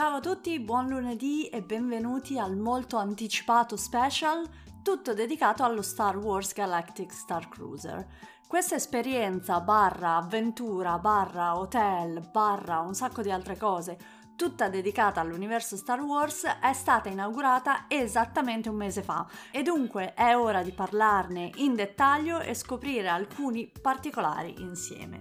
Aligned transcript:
ciao 0.00 0.16
a 0.16 0.20
tutti, 0.20 0.58
buon 0.60 0.88
lunedì 0.88 1.48
e 1.48 1.60
benvenuti 1.60 2.38
al 2.38 2.56
molto 2.56 2.96
anticipato 2.96 3.76
special, 3.76 4.48
tutto 4.82 5.12
dedicato 5.12 5.62
allo 5.62 5.82
Star 5.82 6.16
Wars 6.16 6.54
Galactic 6.54 7.12
Star 7.12 7.50
Cruiser. 7.50 8.06
Questa 8.48 8.76
esperienza 8.76 9.60
barra 9.60 10.16
avventura, 10.16 10.96
barra 10.96 11.58
hotel, 11.58 12.26
barra 12.32 12.80
un 12.80 12.94
sacco 12.94 13.20
di 13.20 13.30
altre 13.30 13.58
cose, 13.58 13.98
tutta 14.36 14.70
dedicata 14.70 15.20
all'universo 15.20 15.76
Star 15.76 16.00
Wars, 16.00 16.44
è 16.44 16.72
stata 16.72 17.10
inaugurata 17.10 17.84
esattamente 17.86 18.70
un 18.70 18.76
mese 18.76 19.02
fa 19.02 19.26
e 19.50 19.62
dunque 19.62 20.14
è 20.14 20.34
ora 20.34 20.62
di 20.62 20.72
parlarne 20.72 21.50
in 21.56 21.74
dettaglio 21.74 22.40
e 22.40 22.54
scoprire 22.54 23.08
alcuni 23.08 23.70
particolari 23.70 24.62
insieme. 24.62 25.20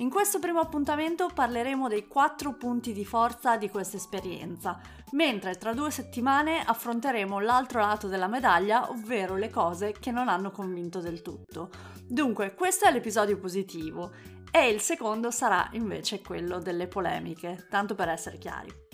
In 0.00 0.10
questo 0.10 0.38
primo 0.38 0.60
appuntamento 0.60 1.28
parleremo 1.34 1.88
dei 1.88 2.06
quattro 2.06 2.54
punti 2.54 2.92
di 2.92 3.04
forza 3.04 3.56
di 3.56 3.68
questa 3.68 3.96
esperienza, 3.96 4.78
mentre 5.10 5.56
tra 5.56 5.72
due 5.72 5.90
settimane 5.90 6.62
affronteremo 6.64 7.40
l'altro 7.40 7.80
lato 7.80 8.06
della 8.06 8.28
medaglia, 8.28 8.88
ovvero 8.90 9.34
le 9.34 9.50
cose 9.50 9.90
che 9.98 10.12
non 10.12 10.28
hanno 10.28 10.52
convinto 10.52 11.00
del 11.00 11.20
tutto. 11.20 11.70
Dunque, 12.06 12.54
questo 12.54 12.86
è 12.86 12.92
l'episodio 12.92 13.38
positivo 13.38 14.12
e 14.52 14.68
il 14.68 14.80
secondo 14.80 15.32
sarà 15.32 15.68
invece 15.72 16.20
quello 16.20 16.60
delle 16.60 16.86
polemiche, 16.86 17.66
tanto 17.68 17.96
per 17.96 18.08
essere 18.08 18.38
chiari. 18.38 18.87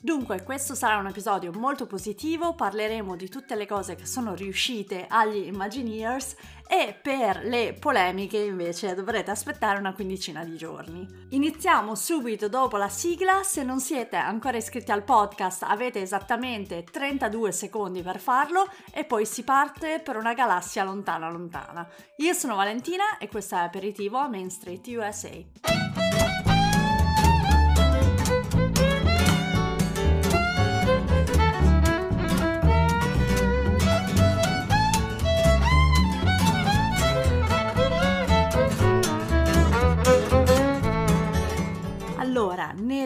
Dunque, 0.00 0.44
questo 0.44 0.76
sarà 0.76 0.98
un 0.98 1.08
episodio 1.08 1.50
molto 1.52 1.88
positivo, 1.88 2.54
parleremo 2.54 3.16
di 3.16 3.28
tutte 3.28 3.56
le 3.56 3.66
cose 3.66 3.96
che 3.96 4.06
sono 4.06 4.32
riuscite 4.36 5.06
agli 5.08 5.46
Imagineers 5.46 6.36
e 6.68 6.96
per 7.02 7.40
le 7.42 7.76
polemiche 7.76 8.38
invece 8.38 8.94
dovrete 8.94 9.32
aspettare 9.32 9.80
una 9.80 9.92
quindicina 9.92 10.44
di 10.44 10.56
giorni. 10.56 11.04
Iniziamo 11.30 11.96
subito 11.96 12.48
dopo 12.48 12.76
la 12.76 12.88
sigla, 12.88 13.42
se 13.42 13.64
non 13.64 13.80
siete 13.80 14.14
ancora 14.14 14.56
iscritti 14.56 14.92
al 14.92 15.02
podcast 15.02 15.64
avete 15.64 16.00
esattamente 16.00 16.84
32 16.84 17.50
secondi 17.50 18.00
per 18.00 18.20
farlo 18.20 18.70
e 18.92 19.04
poi 19.04 19.26
si 19.26 19.42
parte 19.42 19.98
per 19.98 20.16
una 20.16 20.32
galassia 20.32 20.84
lontana 20.84 21.28
lontana. 21.28 21.84
Io 22.18 22.34
sono 22.34 22.54
Valentina 22.54 23.18
e 23.18 23.26
questo 23.26 23.56
è 23.56 23.58
Aperitivo 23.58 24.18
a 24.18 24.28
Main 24.28 24.48
Street 24.48 24.86
USA. 24.86 26.07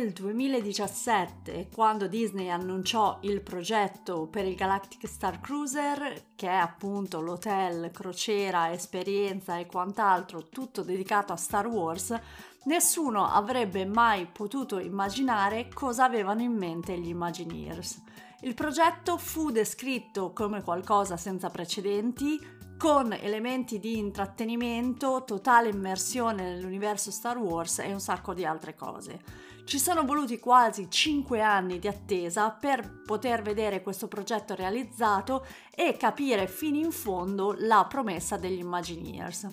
Nel 0.02 0.12
2017, 0.12 1.68
quando 1.72 2.08
Disney 2.08 2.48
annunciò 2.48 3.18
il 3.22 3.40
progetto 3.40 4.26
per 4.26 4.44
il 4.44 4.56
Galactic 4.56 5.06
Star 5.06 5.38
Cruiser, 5.40 6.30
che 6.34 6.48
è 6.48 6.54
appunto 6.54 7.20
l'hotel, 7.20 7.92
crociera, 7.92 8.72
esperienza 8.72 9.58
e 9.58 9.66
quant'altro, 9.66 10.48
tutto 10.48 10.82
dedicato 10.82 11.32
a 11.32 11.36
Star 11.36 11.68
Wars, 11.68 12.18
nessuno 12.64 13.30
avrebbe 13.30 13.84
mai 13.84 14.26
potuto 14.26 14.80
immaginare 14.80 15.68
cosa 15.72 16.02
avevano 16.04 16.42
in 16.42 16.52
mente 16.52 16.98
gli 16.98 17.08
Imagineers. 17.08 18.02
Il 18.40 18.54
progetto 18.54 19.16
fu 19.18 19.52
descritto 19.52 20.32
come 20.32 20.62
qualcosa 20.62 21.16
senza 21.16 21.48
precedenti, 21.48 22.40
con 22.76 23.12
elementi 23.12 23.78
di 23.78 23.98
intrattenimento, 23.98 25.22
totale 25.24 25.68
immersione 25.68 26.42
nell'universo 26.42 27.12
Star 27.12 27.38
Wars 27.38 27.78
e 27.78 27.92
un 27.92 28.00
sacco 28.00 28.34
di 28.34 28.44
altre 28.44 28.74
cose. 28.74 29.51
Ci 29.64 29.78
sono 29.78 30.04
voluti 30.04 30.38
quasi 30.38 30.90
5 30.90 31.40
anni 31.40 31.78
di 31.78 31.88
attesa 31.88 32.50
per 32.50 33.02
poter 33.06 33.42
vedere 33.42 33.80
questo 33.80 34.08
progetto 34.08 34.54
realizzato 34.54 35.46
e 35.74 35.96
capire 35.96 36.46
fino 36.46 36.76
in 36.76 36.90
fondo 36.90 37.54
la 37.56 37.86
promessa 37.88 38.36
degli 38.36 38.58
Imagineers. 38.58 39.48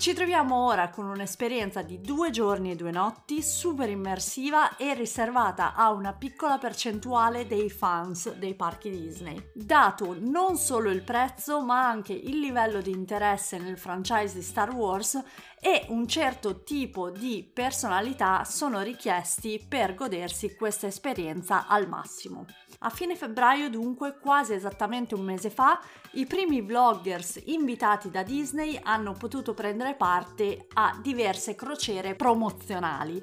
Ci 0.00 0.14
troviamo 0.14 0.64
ora 0.64 0.88
con 0.88 1.04
un'esperienza 1.04 1.82
di 1.82 2.00
due 2.00 2.30
giorni 2.30 2.70
e 2.70 2.74
due 2.74 2.90
notti 2.90 3.42
super 3.42 3.90
immersiva 3.90 4.78
e 4.78 4.94
riservata 4.94 5.74
a 5.74 5.90
una 5.90 6.14
piccola 6.14 6.56
percentuale 6.56 7.46
dei 7.46 7.68
fans 7.68 8.32
dei 8.36 8.54
parchi 8.54 8.88
Disney. 8.88 9.50
Dato 9.52 10.16
non 10.18 10.56
solo 10.56 10.88
il 10.88 11.02
prezzo 11.02 11.62
ma 11.62 11.86
anche 11.86 12.14
il 12.14 12.38
livello 12.38 12.80
di 12.80 12.92
interesse 12.92 13.58
nel 13.58 13.76
franchise 13.76 14.36
di 14.36 14.42
Star 14.42 14.72
Wars 14.72 15.22
e 15.60 15.84
un 15.90 16.08
certo 16.08 16.62
tipo 16.62 17.10
di 17.10 17.50
personalità 17.52 18.44
sono 18.44 18.80
richiesti 18.80 19.62
per 19.68 19.94
godersi 19.94 20.56
questa 20.56 20.86
esperienza 20.86 21.66
al 21.66 21.86
massimo. 21.86 22.46
A 22.82 22.88
fine 22.88 23.14
febbraio, 23.14 23.68
dunque, 23.68 24.16
quasi 24.18 24.54
esattamente 24.54 25.14
un 25.14 25.20
mese 25.20 25.50
fa, 25.50 25.78
i 26.12 26.24
primi 26.24 26.62
vloggers 26.62 27.38
invitati 27.44 28.08
da 28.08 28.22
Disney 28.22 28.80
hanno 28.82 29.12
potuto 29.12 29.52
prendere 29.52 29.94
parte 29.94 30.66
a 30.72 30.98
diverse 31.02 31.54
crociere 31.54 32.14
promozionali 32.14 33.22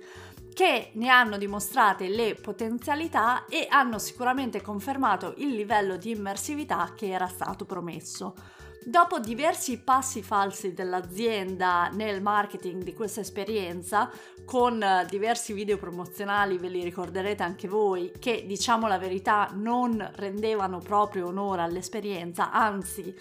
che 0.57 0.89
ne 0.93 1.09
hanno 1.09 1.37
dimostrate 1.37 2.07
le 2.07 2.33
potenzialità 2.33 3.45
e 3.45 3.67
hanno 3.69 3.99
sicuramente 3.99 4.59
confermato 4.59 5.35
il 5.37 5.49
livello 5.49 5.97
di 5.97 6.09
immersività 6.09 6.93
che 6.95 7.11
era 7.11 7.27
stato 7.27 7.65
promesso. 7.65 8.33
Dopo 8.83 9.19
diversi 9.19 9.77
passi 9.77 10.23
falsi 10.23 10.73
dell'azienda 10.73 11.89
nel 11.89 12.23
marketing 12.23 12.81
di 12.81 12.95
questa 12.95 13.19
esperienza, 13.19 14.09
con 14.45 14.83
diversi 15.07 15.53
video 15.53 15.77
promozionali, 15.77 16.57
ve 16.57 16.69
li 16.69 16.83
ricorderete 16.83 17.43
anche 17.43 17.67
voi, 17.67 18.11
che 18.17 18.45
diciamo 18.47 18.87
la 18.87 18.97
verità 18.97 19.51
non 19.53 20.09
rendevano 20.15 20.79
proprio 20.79 21.27
onore 21.27 21.61
all'esperienza, 21.61 22.49
anzi 22.51 23.15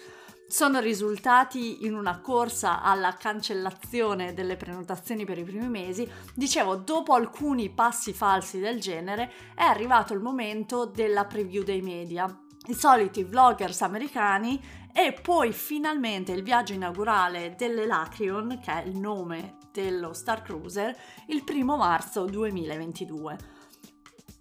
sono 0.47 0.79
risultati 0.79 1.85
in 1.85 1.93
una 1.93 2.19
corsa 2.19 2.81
alla 2.81 3.13
cancellazione 3.13 4.33
delle 4.33 4.55
prenotazioni 4.55 5.25
per 5.25 5.37
i 5.37 5.43
primi 5.43 5.67
mesi. 5.67 6.09
Dicevo, 6.33 6.75
dopo 6.75 7.13
alcuni 7.13 7.69
passi 7.69 8.13
falsi 8.13 8.59
del 8.59 8.79
genere, 8.79 9.31
è 9.53 9.63
arrivato 9.63 10.13
il 10.13 10.21
momento 10.21 10.85
della 10.85 11.25
preview 11.25 11.63
dei 11.63 11.81
media. 11.81 12.25
I 12.67 12.73
soliti 12.73 13.23
vloggers 13.23 13.81
americani 13.81 14.61
e 14.93 15.13
poi 15.13 15.51
finalmente 15.51 16.31
il 16.31 16.43
viaggio 16.43 16.73
inaugurale 16.73 17.55
dell'Elacrion, 17.55 18.59
che 18.61 18.83
è 18.83 18.85
il 18.85 18.97
nome 18.97 19.57
dello 19.71 20.13
Star 20.13 20.41
Cruiser, 20.41 20.95
il 21.27 21.43
primo 21.43 21.77
marzo 21.77 22.25
2022. 22.25 23.37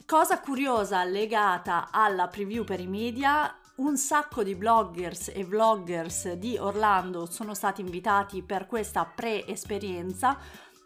Cosa 0.06 0.40
curiosa 0.40 1.02
legata 1.04 1.88
alla 1.90 2.28
preview 2.28 2.64
per 2.64 2.80
i 2.80 2.86
media, 2.86 3.54
un 3.76 3.98
sacco 3.98 4.42
di 4.42 4.54
bloggers 4.54 5.30
e 5.34 5.44
vloggers 5.44 6.32
di 6.34 6.56
Orlando 6.56 7.26
sono 7.26 7.52
stati 7.52 7.82
invitati 7.82 8.42
per 8.42 8.66
questa 8.66 9.04
pre-esperienza, 9.04 10.38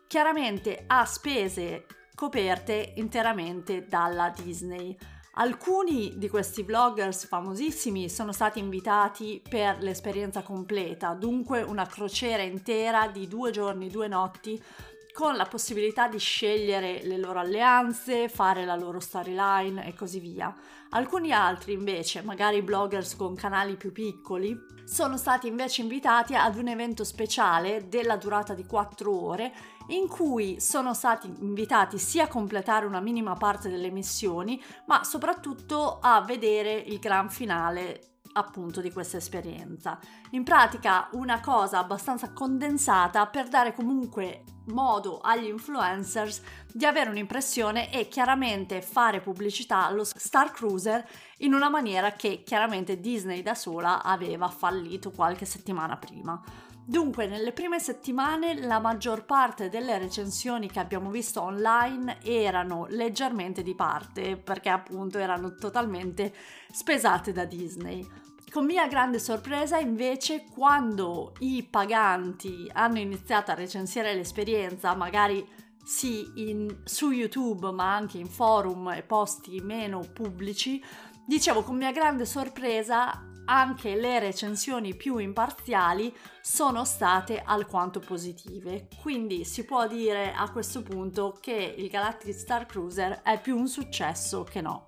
chiaramente 0.08 0.84
a 0.88 1.04
spese 1.04 1.86
coperte 2.14 2.94
interamente 2.96 3.84
dalla 3.84 4.32
Disney. 4.34 4.96
Alcuni 5.34 6.18
di 6.18 6.28
questi 6.28 6.64
vloggers 6.64 7.26
famosissimi 7.26 8.08
sono 8.08 8.32
stati 8.32 8.58
invitati 8.58 9.40
per 9.48 9.78
l'esperienza 9.78 10.42
completa, 10.42 11.14
dunque 11.14 11.62
una 11.62 11.86
crociera 11.86 12.42
intera 12.42 13.06
di 13.06 13.28
due 13.28 13.52
giorni, 13.52 13.88
due 13.88 14.08
notti, 14.08 14.60
con 15.12 15.36
la 15.36 15.44
possibilità 15.44 16.08
di 16.08 16.18
scegliere 16.18 17.00
le 17.02 17.16
loro 17.18 17.38
alleanze, 17.40 18.28
fare 18.28 18.64
la 18.64 18.76
loro 18.76 19.00
storyline 19.00 19.86
e 19.86 19.94
così 19.94 20.20
via. 20.20 20.54
Alcuni 20.90 21.32
altri 21.32 21.72
invece, 21.72 22.22
magari 22.22 22.62
bloggers 22.62 23.16
con 23.16 23.34
canali 23.34 23.76
più 23.76 23.92
piccoli, 23.92 24.56
sono 24.84 25.16
stati 25.16 25.46
invece 25.46 25.82
invitati 25.82 26.34
ad 26.34 26.56
un 26.56 26.68
evento 26.68 27.04
speciale 27.04 27.88
della 27.88 28.16
durata 28.16 28.54
di 28.54 28.66
4 28.66 29.24
ore 29.24 29.52
in 29.88 30.08
cui 30.08 30.60
sono 30.60 30.94
stati 30.94 31.32
invitati 31.40 31.98
sia 31.98 32.24
a 32.24 32.28
completare 32.28 32.86
una 32.86 33.00
minima 33.00 33.34
parte 33.34 33.68
delle 33.68 33.90
missioni, 33.90 34.62
ma 34.86 35.04
soprattutto 35.04 35.98
a 36.00 36.20
vedere 36.22 36.72
il 36.72 36.98
gran 36.98 37.30
finale 37.30 38.19
appunto 38.32 38.80
di 38.80 38.92
questa 38.92 39.16
esperienza. 39.16 39.98
In 40.30 40.44
pratica 40.44 41.08
una 41.12 41.40
cosa 41.40 41.78
abbastanza 41.78 42.32
condensata 42.32 43.26
per 43.26 43.48
dare 43.48 43.74
comunque 43.74 44.44
modo 44.66 45.20
agli 45.20 45.46
influencers 45.46 46.42
di 46.72 46.84
avere 46.84 47.10
un'impressione 47.10 47.92
e 47.92 48.08
chiaramente 48.08 48.82
fare 48.82 49.20
pubblicità 49.20 49.86
allo 49.86 50.04
Star 50.04 50.52
Cruiser 50.52 51.06
in 51.38 51.54
una 51.54 51.68
maniera 51.68 52.12
che 52.12 52.42
chiaramente 52.44 53.00
Disney 53.00 53.42
da 53.42 53.54
sola 53.54 54.02
aveva 54.02 54.48
fallito 54.48 55.10
qualche 55.10 55.44
settimana 55.44 55.96
prima. 55.96 56.40
Dunque, 56.84 57.26
nelle 57.26 57.52
prime 57.52 57.78
settimane 57.78 58.60
la 58.60 58.80
maggior 58.80 59.24
parte 59.24 59.68
delle 59.68 59.96
recensioni 59.98 60.68
che 60.68 60.80
abbiamo 60.80 61.10
visto 61.10 61.40
online 61.40 62.18
erano 62.22 62.86
leggermente 62.88 63.62
di 63.62 63.74
parte, 63.74 64.36
perché 64.36 64.70
appunto 64.70 65.18
erano 65.18 65.54
totalmente 65.54 66.34
spesate 66.72 67.32
da 67.32 67.44
Disney. 67.44 68.04
Con 68.50 68.64
mia 68.64 68.88
grande 68.88 69.20
sorpresa, 69.20 69.78
invece, 69.78 70.46
quando 70.52 71.34
i 71.38 71.62
paganti 71.62 72.68
hanno 72.72 72.98
iniziato 72.98 73.52
a 73.52 73.54
recensire 73.54 74.12
l'esperienza, 74.12 74.92
magari 74.96 75.46
sì 75.84 76.48
in, 76.48 76.80
su 76.84 77.12
YouTube 77.12 77.70
ma 77.70 77.94
anche 77.94 78.18
in 78.18 78.26
forum 78.26 78.90
e 78.90 79.02
posti 79.02 79.60
meno 79.60 80.00
pubblici, 80.12 80.82
dicevo 81.24 81.62
con 81.62 81.76
mia 81.76 81.92
grande 81.92 82.26
sorpresa 82.26 83.29
anche 83.50 83.96
le 83.96 84.20
recensioni 84.20 84.94
più 84.94 85.18
imparziali 85.18 86.14
sono 86.40 86.84
state 86.84 87.42
alquanto 87.44 87.98
positive, 87.98 88.86
quindi 89.02 89.44
si 89.44 89.64
può 89.64 89.88
dire 89.88 90.32
a 90.32 90.48
questo 90.50 90.82
punto 90.82 91.36
che 91.40 91.74
il 91.76 91.88
Galactic 91.88 92.32
Star 92.32 92.64
Cruiser 92.64 93.22
è 93.22 93.40
più 93.40 93.56
un 93.56 93.66
successo 93.66 94.44
che 94.44 94.60
no. 94.60 94.86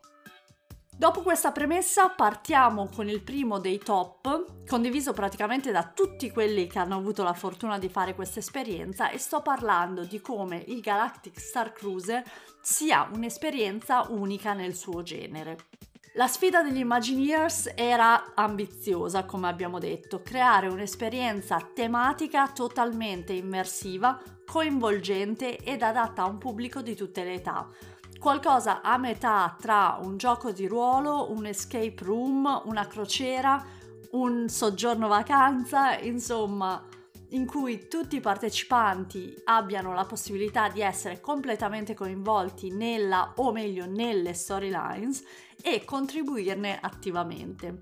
Dopo 0.95 1.23
questa 1.23 1.51
premessa 1.51 2.11
partiamo 2.11 2.89
con 2.95 3.09
il 3.09 3.23
primo 3.23 3.59
dei 3.59 3.79
top, 3.79 4.67
condiviso 4.69 5.13
praticamente 5.13 5.73
da 5.73 5.91
tutti 5.93 6.31
quelli 6.31 6.69
che 6.69 6.79
hanno 6.79 6.99
avuto 6.99 7.25
la 7.25 7.33
fortuna 7.33 7.81
di 7.81 7.89
fare 7.89 8.15
questa 8.15 8.39
esperienza 8.39 9.11
e 9.11 9.19
sto 9.19 9.43
parlando 9.43 10.05
di 10.05 10.21
come 10.21 10.63
il 10.69 10.79
Galactic 10.79 11.41
Star 11.41 11.73
Cruiser 11.73 12.23
sia 12.61 13.09
un'esperienza 13.13 14.07
unica 14.11 14.53
nel 14.53 14.77
suo 14.77 15.03
genere. 15.03 15.57
La 16.17 16.29
sfida 16.29 16.63
degli 16.63 16.81
Imagineers 16.81 17.73
era 17.75 18.35
ambiziosa, 18.35 19.25
come 19.25 19.49
abbiamo 19.49 19.79
detto, 19.79 20.21
creare 20.21 20.69
un'esperienza 20.69 21.57
tematica 21.73 22.49
totalmente 22.49 23.33
immersiva, 23.33 24.21
coinvolgente 24.45 25.57
ed 25.57 25.81
adatta 25.81 26.25
a 26.25 26.29
un 26.29 26.37
pubblico 26.37 26.83
di 26.83 26.95
tutte 26.95 27.25
le 27.25 27.35
età. 27.37 27.67
Qualcosa 28.21 28.83
a 28.83 28.99
metà 28.99 29.57
tra 29.59 29.99
un 30.03 30.19
gioco 30.19 30.53
di 30.53 30.67
ruolo, 30.67 31.33
un 31.33 31.47
escape 31.47 31.97
room, 32.01 32.61
una 32.67 32.87
crociera, 32.87 33.65
un 34.11 34.51
soggiorno 34.51 35.09
vacanza, 35.09 35.99
insomma, 35.99 36.85
in 37.33 37.47
cui 37.47 37.89
tutti 37.89 38.17
i 38.17 38.21
partecipanti 38.21 39.35
abbiano 39.45 39.93
la 39.95 40.05
possibilità 40.05 40.69
di 40.69 40.81
essere 40.81 41.21
completamente 41.21 41.95
coinvolti 41.95 42.71
nella 42.71 43.33
o 43.37 43.53
meglio 43.53 43.87
nelle 43.87 44.35
storylines 44.35 45.23
e 45.63 45.85
contribuirne 45.85 46.79
attivamente. 46.81 47.79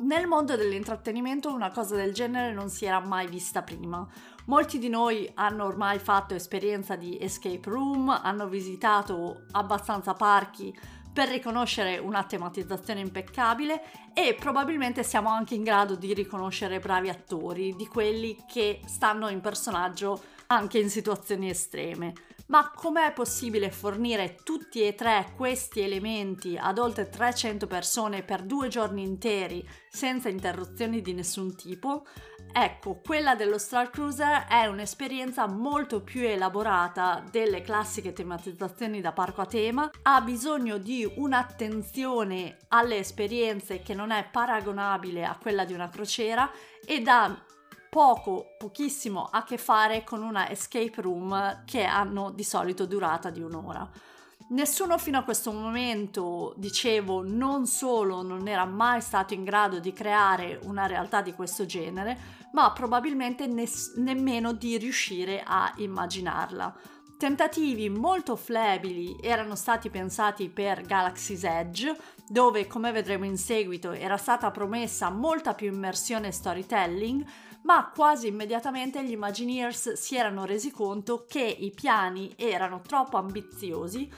Nel 0.00 0.28
mondo 0.28 0.54
dell'intrattenimento 0.54 1.52
una 1.52 1.72
cosa 1.72 1.96
del 1.96 2.12
genere 2.12 2.52
non 2.52 2.70
si 2.70 2.84
era 2.84 3.00
mai 3.00 3.26
vista 3.26 3.62
prima. 3.62 4.06
Molti 4.46 4.78
di 4.78 4.88
noi 4.88 5.28
hanno 5.34 5.64
ormai 5.64 5.98
fatto 5.98 6.34
esperienza 6.34 6.94
di 6.94 7.18
escape 7.20 7.68
room, 7.68 8.08
hanno 8.08 8.46
visitato 8.46 9.46
abbastanza 9.50 10.12
parchi 10.12 10.72
per 11.18 11.30
riconoscere 11.30 11.98
una 11.98 12.22
tematizzazione 12.22 13.00
impeccabile 13.00 13.82
e 14.14 14.36
probabilmente 14.38 15.02
siamo 15.02 15.30
anche 15.30 15.56
in 15.56 15.64
grado 15.64 15.96
di 15.96 16.14
riconoscere 16.14 16.78
bravi 16.78 17.08
attori, 17.08 17.74
di 17.74 17.88
quelli 17.88 18.44
che 18.46 18.82
stanno 18.86 19.28
in 19.28 19.40
personaggio 19.40 20.22
anche 20.46 20.78
in 20.78 20.88
situazioni 20.88 21.50
estreme. 21.50 22.12
Ma 22.46 22.70
com'è 22.72 23.12
possibile 23.12 23.72
fornire 23.72 24.36
tutti 24.44 24.86
e 24.86 24.94
tre 24.94 25.32
questi 25.34 25.80
elementi 25.80 26.56
ad 26.56 26.78
oltre 26.78 27.08
300 27.08 27.66
persone 27.66 28.22
per 28.22 28.44
due 28.44 28.68
giorni 28.68 29.02
interi 29.02 29.68
senza 29.90 30.28
interruzioni 30.28 31.00
di 31.00 31.14
nessun 31.14 31.56
tipo? 31.56 32.06
Ecco, 32.52 33.00
quella 33.04 33.34
dello 33.34 33.58
Star 33.58 33.90
Cruiser 33.90 34.46
è 34.46 34.66
un'esperienza 34.66 35.46
molto 35.46 36.02
più 36.02 36.22
elaborata 36.22 37.22
delle 37.30 37.62
classiche 37.62 38.12
tematizzazioni 38.12 39.00
da 39.00 39.12
parco 39.12 39.42
a 39.42 39.46
tema, 39.46 39.90
ha 40.02 40.20
bisogno 40.20 40.78
di 40.78 41.08
un'attenzione 41.16 42.56
alle 42.68 42.98
esperienze 42.98 43.80
che 43.80 43.94
non 43.94 44.10
è 44.10 44.26
paragonabile 44.30 45.24
a 45.24 45.38
quella 45.40 45.64
di 45.64 45.72
una 45.72 45.88
crociera 45.88 46.50
ed 46.84 47.06
ha 47.06 47.44
poco, 47.88 48.54
pochissimo 48.58 49.28
a 49.30 49.44
che 49.44 49.56
fare 49.56 50.04
con 50.04 50.22
una 50.22 50.50
escape 50.50 51.00
room 51.00 51.64
che 51.64 51.84
hanno 51.84 52.30
di 52.30 52.44
solito 52.44 52.86
durata 52.86 53.30
di 53.30 53.40
un'ora. 53.40 53.88
Nessuno 54.50 54.96
fino 54.96 55.18
a 55.18 55.24
questo 55.24 55.52
momento, 55.52 56.54
dicevo, 56.56 57.22
non 57.22 57.66
solo 57.66 58.22
non 58.22 58.48
era 58.48 58.64
mai 58.64 59.02
stato 59.02 59.34
in 59.34 59.44
grado 59.44 59.78
di 59.78 59.92
creare 59.92 60.58
una 60.62 60.86
realtà 60.86 61.20
di 61.20 61.34
questo 61.34 61.66
genere, 61.66 62.18
ma 62.52 62.72
probabilmente 62.72 63.46
ne- 63.46 63.68
nemmeno 63.96 64.52
di 64.52 64.78
riuscire 64.78 65.42
a 65.44 65.70
immaginarla. 65.76 66.74
Tentativi 67.18 67.90
molto 67.90 68.36
flebili 68.36 69.18
erano 69.20 69.54
stati 69.54 69.90
pensati 69.90 70.48
per 70.48 70.80
Galaxy's 70.80 71.44
Edge, 71.44 71.94
dove, 72.26 72.66
come 72.66 72.90
vedremo 72.90 73.26
in 73.26 73.36
seguito, 73.36 73.90
era 73.90 74.16
stata 74.16 74.50
promessa 74.50 75.10
molta 75.10 75.52
più 75.52 75.70
immersione 75.70 76.28
e 76.28 76.32
storytelling, 76.32 77.22
ma 77.62 77.90
quasi 77.94 78.28
immediatamente 78.28 79.04
gli 79.04 79.10
Imagineers 79.10 79.92
si 79.92 80.16
erano 80.16 80.46
resi 80.46 80.70
conto 80.70 81.26
che 81.28 81.42
i 81.42 81.70
piani 81.70 82.32
erano 82.36 82.80
troppo 82.80 83.18
ambiziosi 83.18 84.10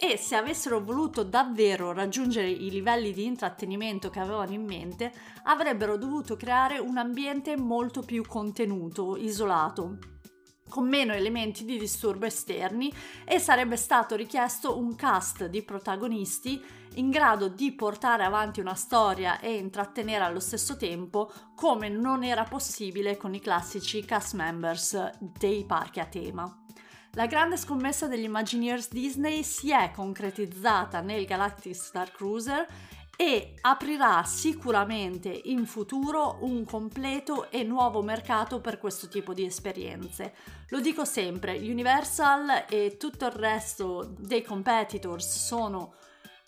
e 0.00 0.16
se 0.16 0.36
avessero 0.36 0.80
voluto 0.80 1.24
davvero 1.24 1.92
raggiungere 1.92 2.48
i 2.48 2.70
livelli 2.70 3.12
di 3.12 3.24
intrattenimento 3.24 4.10
che 4.10 4.20
avevano 4.20 4.52
in 4.52 4.64
mente, 4.64 5.12
avrebbero 5.42 5.96
dovuto 5.96 6.36
creare 6.36 6.78
un 6.78 6.98
ambiente 6.98 7.56
molto 7.56 8.02
più 8.02 8.24
contenuto, 8.24 9.16
isolato 9.16 9.98
con 10.68 10.86
meno 10.86 11.14
elementi 11.14 11.64
di 11.64 11.78
disturbo 11.78 12.26
esterni 12.26 12.92
e 13.24 13.38
sarebbe 13.38 13.76
stato 13.76 14.14
richiesto 14.14 14.78
un 14.78 14.94
cast 14.94 15.46
di 15.46 15.62
protagonisti 15.62 16.62
in 16.94 17.10
grado 17.10 17.48
di 17.48 17.72
portare 17.72 18.24
avanti 18.24 18.60
una 18.60 18.74
storia 18.74 19.40
e 19.40 19.54
intrattenere 19.54 20.24
allo 20.24 20.40
stesso 20.40 20.76
tempo 20.76 21.32
come 21.54 21.88
non 21.88 22.22
era 22.22 22.44
possibile 22.44 23.16
con 23.16 23.34
i 23.34 23.40
classici 23.40 24.04
cast 24.04 24.34
members 24.34 25.10
dei 25.18 25.64
parchi 25.64 26.00
a 26.00 26.06
tema. 26.06 26.62
La 27.12 27.26
grande 27.26 27.56
scommessa 27.56 28.06
degli 28.06 28.24
Imagineers 28.24 28.90
Disney 28.90 29.42
si 29.42 29.72
è 29.72 29.90
concretizzata 29.92 31.00
nel 31.00 31.24
Galactic 31.24 31.74
Star 31.74 32.12
Cruiser 32.12 32.66
e 33.16 33.54
aprirà 33.62 34.22
sicuramente 34.22 35.28
in 35.28 35.66
futuro 35.66 36.38
un 36.42 36.64
completo 36.64 37.50
e 37.50 37.64
nuovo 37.64 38.00
mercato 38.02 38.60
per 38.60 38.78
questo 38.78 39.08
tipo 39.08 39.34
di 39.34 39.44
esperienze. 39.44 40.34
Lo 40.68 40.78
dico 40.78 41.04
sempre, 41.04 41.58
Universal 41.58 42.66
e 42.68 42.96
tutto 42.96 43.26
il 43.26 43.32
resto 43.32 44.14
dei 44.16 44.44
competitors 44.44 45.46
sono 45.46 45.94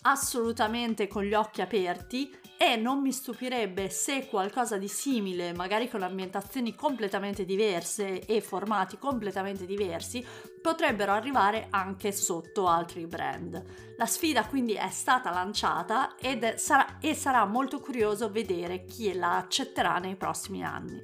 assolutamente 0.03 1.07
con 1.07 1.23
gli 1.23 1.33
occhi 1.33 1.61
aperti 1.61 2.33
e 2.61 2.75
non 2.75 3.01
mi 3.01 3.11
stupirebbe 3.11 3.89
se 3.89 4.27
qualcosa 4.27 4.77
di 4.77 4.87
simile, 4.87 5.51
magari 5.51 5.89
con 5.89 6.03
ambientazioni 6.03 6.75
completamente 6.75 7.43
diverse 7.43 8.23
e 8.23 8.39
formati 8.39 8.99
completamente 8.99 9.65
diversi, 9.65 10.23
potrebbero 10.61 11.11
arrivare 11.11 11.69
anche 11.71 12.11
sotto 12.11 12.67
altri 12.67 13.07
brand. 13.07 13.63
La 13.97 14.05
sfida 14.05 14.45
quindi 14.45 14.73
è 14.73 14.89
stata 14.89 15.31
lanciata 15.31 16.15
ed 16.17 16.53
sarà, 16.53 16.99
e 16.99 17.15
sarà 17.15 17.45
molto 17.45 17.79
curioso 17.79 18.29
vedere 18.29 18.85
chi 18.85 19.11
la 19.13 19.37
accetterà 19.37 19.97
nei 19.97 20.15
prossimi 20.15 20.63
anni. 20.63 21.01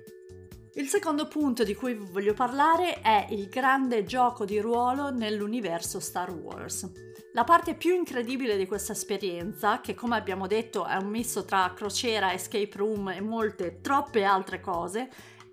Il 0.75 0.87
secondo 0.89 1.27
punto 1.27 1.63
di 1.63 1.73
cui 1.73 1.95
voglio 1.95 2.35
parlare 2.35 3.01
è 3.01 3.25
il 3.31 3.49
grande 3.49 4.03
gioco 4.03 4.45
di 4.45 4.59
ruolo 4.59 5.09
nell'universo 5.09 5.99
Star 5.99 6.29
Wars. 6.29 6.87
La 7.37 7.43
parte 7.43 7.75
più 7.75 7.93
incredibile 7.93 8.57
di 8.57 8.65
questa 8.65 8.93
esperienza, 8.93 9.79
che 9.79 9.93
come 9.93 10.15
abbiamo 10.15 10.47
detto 10.47 10.87
è 10.87 10.95
un 10.95 11.05
misto 11.05 11.45
tra 11.45 11.71
crociera, 11.75 12.33
escape 12.33 12.71
room 12.73 13.09
e 13.09 13.21
molte, 13.21 13.79
troppe 13.79 14.23
altre 14.23 14.59
cose, 14.59 15.07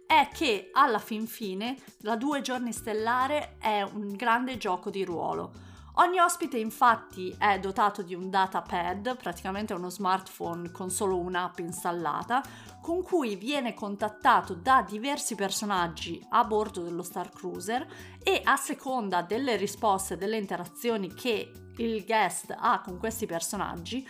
è 0.06 0.30
che 0.32 0.70
alla 0.72 0.98
fin 0.98 1.26
fine 1.26 1.76
la 1.98 2.16
due 2.16 2.40
giorni 2.40 2.72
stellare 2.72 3.56
è 3.58 3.82
un 3.82 4.12
grande 4.12 4.56
gioco 4.56 4.88
di 4.88 5.04
ruolo. 5.04 5.52
Ogni 5.98 6.18
ospite 6.18 6.58
infatti 6.58 7.32
è 7.38 7.60
dotato 7.60 8.02
di 8.02 8.16
un 8.16 8.28
datapad, 8.28 9.16
praticamente 9.16 9.74
uno 9.74 9.90
smartphone 9.90 10.72
con 10.72 10.90
solo 10.90 11.18
un'app 11.18 11.60
installata, 11.60 12.42
con 12.82 13.04
cui 13.04 13.36
viene 13.36 13.74
contattato 13.74 14.54
da 14.54 14.82
diversi 14.82 15.36
personaggi 15.36 16.20
a 16.30 16.42
bordo 16.42 16.82
dello 16.82 17.04
Star 17.04 17.30
Cruiser 17.30 17.86
e 18.20 18.40
a 18.42 18.56
seconda 18.56 19.22
delle 19.22 19.54
risposte 19.54 20.14
e 20.14 20.16
delle 20.16 20.36
interazioni 20.36 21.14
che 21.14 21.52
il 21.76 22.04
guest 22.04 22.52
ha 22.58 22.80
con 22.80 22.98
questi 22.98 23.26
personaggi, 23.26 24.04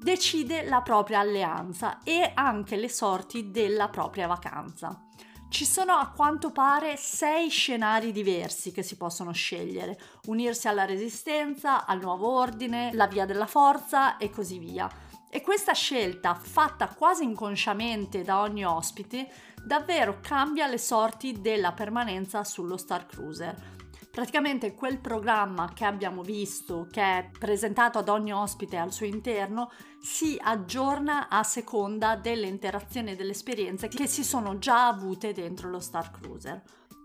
decide 0.00 0.64
la 0.64 0.80
propria 0.80 1.20
alleanza 1.20 2.00
e 2.02 2.32
anche 2.34 2.74
le 2.74 2.88
sorti 2.88 3.52
della 3.52 3.88
propria 3.88 4.26
vacanza. 4.26 5.06
Ci 5.50 5.64
sono 5.64 5.94
a 5.94 6.12
quanto 6.14 6.52
pare 6.52 6.96
sei 6.96 7.48
scenari 7.48 8.12
diversi 8.12 8.70
che 8.70 8.84
si 8.84 8.96
possono 8.96 9.32
scegliere, 9.32 9.98
unirsi 10.26 10.68
alla 10.68 10.84
resistenza, 10.84 11.86
al 11.86 11.98
nuovo 12.00 12.30
ordine, 12.30 12.92
la 12.94 13.08
via 13.08 13.26
della 13.26 13.48
forza 13.48 14.16
e 14.16 14.30
così 14.30 14.60
via. 14.60 14.88
E 15.28 15.40
questa 15.42 15.72
scelta, 15.72 16.36
fatta 16.36 16.86
quasi 16.86 17.24
inconsciamente 17.24 18.22
da 18.22 18.42
ogni 18.42 18.64
ospite, 18.64 19.28
davvero 19.60 20.20
cambia 20.22 20.68
le 20.68 20.78
sorti 20.78 21.40
della 21.40 21.72
permanenza 21.72 22.44
sullo 22.44 22.76
Star 22.76 23.06
Cruiser. 23.06 23.79
Praticamente 24.20 24.74
quel 24.74 24.98
programma 24.98 25.72
che 25.72 25.86
abbiamo 25.86 26.20
visto, 26.20 26.86
che 26.90 27.00
è 27.00 27.30
presentato 27.38 27.96
ad 27.96 28.10
ogni 28.10 28.34
ospite 28.34 28.76
al 28.76 28.92
suo 28.92 29.06
interno, 29.06 29.70
si 29.98 30.38
aggiorna 30.38 31.30
a 31.30 31.42
seconda 31.42 32.16
delle 32.16 32.46
interazioni 32.46 33.12
e 33.12 33.16
delle 33.16 33.30
esperienze 33.30 33.88
che 33.88 34.06
si 34.06 34.22
sono 34.22 34.58
già 34.58 34.88
avute 34.88 35.32
dentro 35.32 35.70
lo 35.70 35.80
Star 35.80 36.10
Cruiser. 36.10 36.62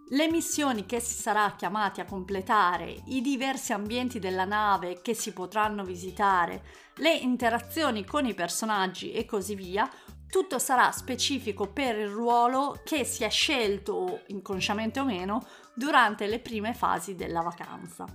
le 0.10 0.30
missioni 0.30 0.86
che 0.86 1.00
si 1.00 1.14
sarà 1.14 1.56
chiamati 1.56 2.02
a 2.02 2.06
completare, 2.06 3.04
i 3.06 3.22
diversi 3.22 3.72
ambienti 3.72 4.20
della 4.20 4.44
nave 4.44 5.00
che 5.02 5.14
si 5.14 5.32
potranno 5.32 5.86
visitare, 5.86 6.64
le 6.96 7.16
interazioni 7.16 8.04
con 8.04 8.26
i 8.26 8.34
personaggi 8.34 9.14
e 9.14 9.24
così 9.24 9.56
via, 9.56 9.90
tutto 10.30 10.60
sarà 10.60 10.92
specifico 10.92 11.72
per 11.72 11.98
il 11.98 12.10
ruolo 12.10 12.82
che 12.84 13.06
si 13.06 13.24
è 13.24 13.30
scelto, 13.30 14.24
inconsciamente 14.28 15.00
o 15.00 15.06
meno, 15.06 15.48
durante 15.76 16.26
le 16.28 16.40
prime 16.40 16.74
fasi 16.74 17.16
della 17.16 17.42
vacanza. 17.42 18.06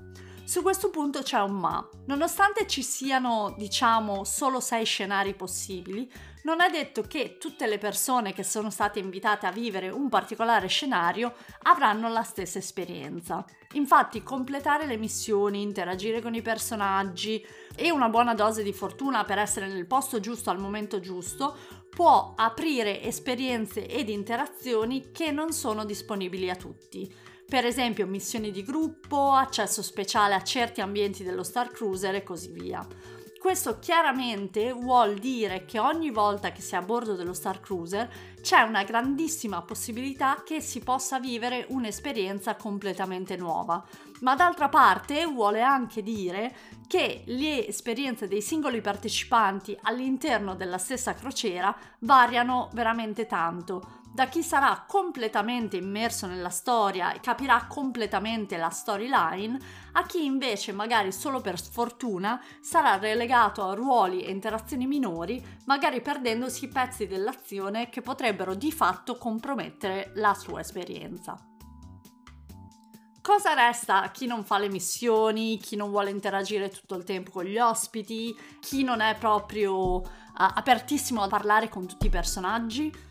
Su 0.50 0.62
questo 0.62 0.90
punto 0.90 1.22
c'è 1.22 1.38
un 1.38 1.52
ma. 1.52 1.88
Nonostante 2.06 2.66
ci 2.66 2.82
siano, 2.82 3.54
diciamo, 3.56 4.24
solo 4.24 4.58
sei 4.58 4.84
scenari 4.84 5.34
possibili, 5.34 6.10
non 6.42 6.60
è 6.60 6.68
detto 6.70 7.02
che 7.02 7.36
tutte 7.38 7.68
le 7.68 7.78
persone 7.78 8.32
che 8.32 8.42
sono 8.42 8.68
state 8.68 8.98
invitate 8.98 9.46
a 9.46 9.52
vivere 9.52 9.90
un 9.90 10.08
particolare 10.08 10.66
scenario 10.66 11.34
avranno 11.62 12.08
la 12.08 12.24
stessa 12.24 12.58
esperienza. 12.58 13.44
Infatti, 13.74 14.24
completare 14.24 14.86
le 14.86 14.96
missioni, 14.96 15.62
interagire 15.62 16.20
con 16.20 16.34
i 16.34 16.42
personaggi 16.42 17.46
e 17.76 17.92
una 17.92 18.08
buona 18.08 18.34
dose 18.34 18.64
di 18.64 18.72
fortuna 18.72 19.22
per 19.22 19.38
essere 19.38 19.68
nel 19.68 19.86
posto 19.86 20.18
giusto 20.18 20.50
al 20.50 20.58
momento 20.58 20.98
giusto 20.98 21.56
può 21.90 22.32
aprire 22.36 23.02
esperienze 23.02 23.86
ed 23.86 24.08
interazioni 24.08 25.12
che 25.12 25.30
non 25.30 25.52
sono 25.52 25.84
disponibili 25.84 26.50
a 26.50 26.56
tutti 26.56 27.28
per 27.50 27.66
esempio 27.66 28.06
missioni 28.06 28.52
di 28.52 28.62
gruppo, 28.62 29.32
accesso 29.32 29.82
speciale 29.82 30.34
a 30.34 30.42
certi 30.44 30.80
ambienti 30.80 31.24
dello 31.24 31.42
Star 31.42 31.72
Cruiser 31.72 32.14
e 32.14 32.22
così 32.22 32.52
via. 32.52 32.86
Questo 33.40 33.80
chiaramente 33.80 34.70
vuol 34.70 35.14
dire 35.14 35.64
che 35.64 35.80
ogni 35.80 36.10
volta 36.10 36.52
che 36.52 36.60
si 36.60 36.74
è 36.74 36.76
a 36.76 36.82
bordo 36.82 37.16
dello 37.16 37.32
Star 37.32 37.58
Cruiser 37.58 38.08
c'è 38.40 38.60
una 38.60 38.84
grandissima 38.84 39.62
possibilità 39.62 40.44
che 40.44 40.60
si 40.60 40.78
possa 40.78 41.18
vivere 41.18 41.66
un'esperienza 41.70 42.54
completamente 42.54 43.36
nuova. 43.36 43.84
Ma 44.20 44.36
d'altra 44.36 44.68
parte 44.68 45.24
vuole 45.24 45.60
anche 45.60 46.04
dire 46.04 46.54
che 46.86 47.24
le 47.26 47.66
esperienze 47.66 48.28
dei 48.28 48.42
singoli 48.42 48.80
partecipanti 48.80 49.76
all'interno 49.82 50.54
della 50.54 50.78
stessa 50.78 51.14
crociera 51.14 51.74
variano 51.98 52.70
veramente 52.74 53.26
tanto 53.26 53.98
da 54.12 54.26
chi 54.26 54.42
sarà 54.42 54.84
completamente 54.88 55.76
immerso 55.76 56.26
nella 56.26 56.48
storia 56.50 57.12
e 57.12 57.20
capirà 57.20 57.66
completamente 57.68 58.56
la 58.56 58.68
storyline, 58.68 59.58
a 59.92 60.04
chi 60.04 60.24
invece 60.24 60.72
magari 60.72 61.12
solo 61.12 61.40
per 61.40 61.60
sfortuna 61.60 62.42
sarà 62.60 62.98
relegato 62.98 63.62
a 63.62 63.74
ruoli 63.74 64.22
e 64.22 64.30
interazioni 64.30 64.86
minori, 64.86 65.42
magari 65.66 66.00
perdendosi 66.00 66.68
pezzi 66.68 67.06
dell'azione 67.06 67.88
che 67.88 68.02
potrebbero 68.02 68.54
di 68.54 68.72
fatto 68.72 69.16
compromettere 69.16 70.10
la 70.16 70.34
sua 70.34 70.60
esperienza. 70.60 71.38
Cosa 73.22 73.52
resta 73.52 74.02
a 74.02 74.10
chi 74.10 74.26
non 74.26 74.44
fa 74.44 74.58
le 74.58 74.68
missioni, 74.68 75.58
chi 75.58 75.76
non 75.76 75.90
vuole 75.90 76.10
interagire 76.10 76.70
tutto 76.70 76.96
il 76.96 77.04
tempo 77.04 77.30
con 77.30 77.44
gli 77.44 77.58
ospiti, 77.58 78.34
chi 78.58 78.82
non 78.82 79.00
è 79.00 79.14
proprio 79.16 80.02
apertissimo 80.32 81.22
a 81.22 81.28
parlare 81.28 81.68
con 81.68 81.86
tutti 81.86 82.06
i 82.06 82.10
personaggi? 82.10 83.08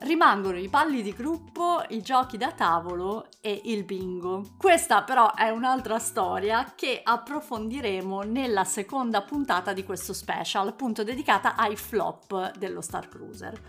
Rimangono 0.00 0.58
i 0.58 0.68
balli 0.68 1.02
di 1.02 1.12
gruppo, 1.12 1.82
i 1.88 2.02
giochi 2.02 2.36
da 2.36 2.52
tavolo 2.52 3.26
e 3.40 3.60
il 3.64 3.84
bingo. 3.84 4.54
Questa 4.56 5.02
però 5.02 5.34
è 5.34 5.50
un'altra 5.50 5.98
storia 5.98 6.72
che 6.74 7.00
approfondiremo 7.02 8.22
nella 8.22 8.64
seconda 8.64 9.22
puntata 9.22 9.72
di 9.72 9.84
questo 9.84 10.12
special, 10.12 10.68
appunto 10.68 11.04
dedicata 11.04 11.54
ai 11.56 11.76
flop 11.76 12.56
dello 12.56 12.80
Star 12.80 13.08
Cruiser. 13.08 13.60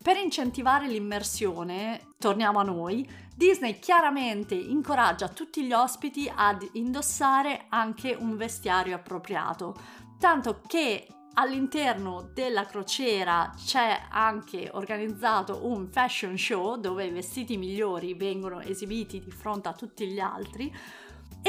Per 0.00 0.16
incentivare 0.16 0.86
l'immersione, 0.88 2.14
torniamo 2.18 2.60
a 2.60 2.64
noi, 2.64 3.08
Disney 3.34 3.78
chiaramente 3.78 4.54
incoraggia 4.54 5.28
tutti 5.28 5.64
gli 5.64 5.72
ospiti 5.72 6.30
ad 6.32 6.66
indossare 6.72 7.66
anche 7.68 8.16
un 8.18 8.36
vestiario 8.36 8.94
appropriato, 8.94 9.74
tanto 10.18 10.60
che 10.66 11.06
All'interno 11.40 12.30
della 12.34 12.66
crociera 12.66 13.52
c'è 13.56 14.06
anche 14.10 14.70
organizzato 14.72 15.68
un 15.68 15.86
fashion 15.86 16.36
show 16.36 16.74
dove 16.74 17.04
i 17.04 17.12
vestiti 17.12 17.56
migliori 17.56 18.14
vengono 18.14 18.58
esibiti 18.60 19.20
di 19.20 19.30
fronte 19.30 19.68
a 19.68 19.72
tutti 19.72 20.08
gli 20.08 20.18
altri 20.18 20.74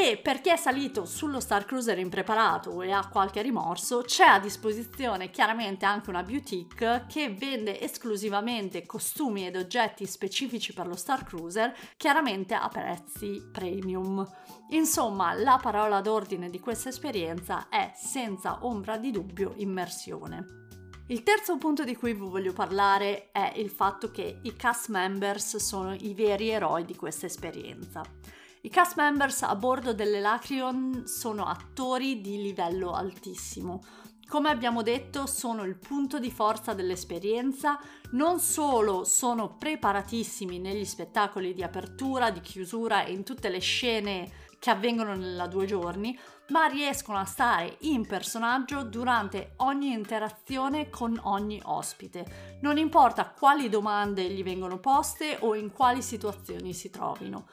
e 0.01 0.17
per 0.17 0.39
chi 0.39 0.49
è 0.49 0.55
salito 0.55 1.03
sullo 1.03 1.41
Star 1.41 1.65
Cruiser 1.65 1.99
impreparato 1.99 2.81
e 2.81 2.91
ha 2.91 3.09
qualche 3.09 3.41
rimorso, 3.41 4.01
c'è 4.01 4.23
a 4.23 4.39
disposizione 4.39 5.29
chiaramente 5.29 5.85
anche 5.85 6.09
una 6.09 6.23
boutique 6.23 7.05
che 7.09 7.29
vende 7.33 7.81
esclusivamente 7.81 8.85
costumi 8.85 9.45
ed 9.45 9.57
oggetti 9.57 10.05
specifici 10.05 10.71
per 10.71 10.87
lo 10.87 10.95
Star 10.95 11.25
Cruiser, 11.25 11.75
chiaramente 11.97 12.53
a 12.53 12.69
prezzi 12.69 13.45
premium. 13.51 14.25
Insomma, 14.69 15.33
la 15.33 15.59
parola 15.61 15.99
d'ordine 15.99 16.49
di 16.49 16.61
questa 16.61 16.87
esperienza 16.87 17.67
è 17.67 17.91
senza 17.93 18.59
ombra 18.61 18.97
di 18.97 19.11
dubbio 19.11 19.53
immersione. 19.57 20.45
Il 21.07 21.23
terzo 21.23 21.57
punto 21.57 21.83
di 21.83 21.95
cui 21.95 22.13
vi 22.13 22.19
voglio 22.19 22.53
parlare 22.53 23.31
è 23.31 23.51
il 23.57 23.69
fatto 23.69 24.11
che 24.11 24.39
i 24.43 24.55
cast 24.55 24.89
members 24.89 25.57
sono 25.57 25.93
i 25.93 26.13
veri 26.13 26.49
eroi 26.49 26.85
di 26.85 26.95
questa 26.95 27.25
esperienza. 27.25 28.03
I 28.61 28.69
cast 28.69 28.97
members 28.97 29.41
a 29.43 29.55
bordo 29.55 29.93
dell'Elacrion 29.93 31.03
sono 31.07 31.45
attori 31.45 32.19
di 32.19 32.41
livello 32.41 32.91
altissimo. 32.91 33.81
Come 34.27 34.49
abbiamo 34.49 34.81
detto, 34.81 35.27
sono 35.27 35.63
il 35.63 35.77
punto 35.77 36.19
di 36.19 36.29
forza 36.29 36.73
dell'esperienza, 36.73 37.79
non 38.11 38.41
solo 38.41 39.05
sono 39.05 39.55
preparatissimi 39.55 40.59
negli 40.59 40.83
spettacoli 40.83 41.53
di 41.53 41.63
apertura, 41.63 42.31
di 42.31 42.41
chiusura 42.41 43.05
e 43.05 43.13
in 43.13 43.23
tutte 43.23 43.47
le 43.47 43.59
scene 43.59 44.29
che 44.59 44.71
avvengono 44.71 45.15
nella 45.15 45.47
due 45.47 45.65
giorni, 45.65 46.19
ma 46.49 46.65
riescono 46.65 47.17
a 47.17 47.23
stare 47.23 47.77
in 47.81 48.05
personaggio 48.05 48.83
durante 48.83 49.53
ogni 49.59 49.93
interazione 49.93 50.89
con 50.89 51.17
ogni 51.23 51.61
ospite. 51.63 52.57
Non 52.61 52.77
importa 52.77 53.29
quali 53.29 53.69
domande 53.69 54.29
gli 54.29 54.43
vengono 54.43 54.79
poste 54.79 55.37
o 55.39 55.55
in 55.55 55.71
quali 55.71 56.01
situazioni 56.01 56.73
si 56.73 56.89
trovino. 56.89 57.47